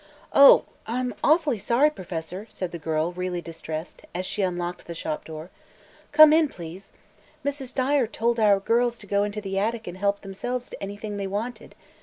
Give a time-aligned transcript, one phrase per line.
[0.33, 5.23] "Oh, I'm awfully sorry, Professor," said the girl, really distressed, as she unlocked the Shop
[5.25, 5.51] door.
[6.11, 6.93] "Come in, please.
[7.45, 7.71] Mrs.
[7.75, 11.27] Dyer told our girls to go into the attic and help themselves to anything they
[11.27, 11.75] wanted.